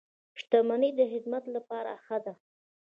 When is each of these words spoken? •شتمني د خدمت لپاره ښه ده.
•شتمني 0.39 0.89
د 0.99 1.01
خدمت 1.11 1.43
لپاره 1.55 1.91
ښه 2.05 2.17
ده. 2.25 2.33